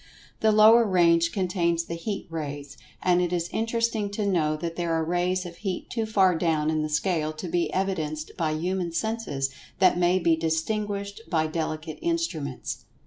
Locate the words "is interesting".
3.31-4.09